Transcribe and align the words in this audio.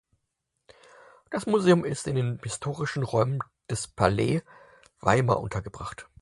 Das 1.29 1.45
Museum 1.45 1.85
ist 1.85 2.07
in 2.07 2.15
den 2.15 2.39
historischen 2.41 3.03
Räumen 3.03 3.37
des 3.69 3.87
Palais 3.87 4.41
Weimar 4.99 5.39
untergebracht. 5.41 6.09